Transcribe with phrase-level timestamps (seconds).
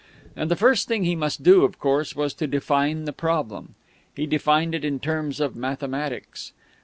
[0.35, 3.75] And the first thing he must do, of course, was to define the problem.
[4.15, 6.53] He defined it in terms of mathematics.